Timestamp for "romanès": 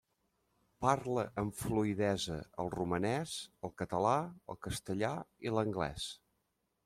2.77-3.35